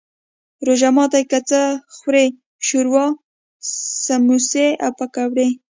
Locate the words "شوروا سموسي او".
2.67-4.91